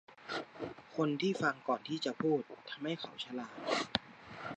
[0.95, 3.55] คนที่ฟังก่อนที่จะพูดทำให้เขาฉลาด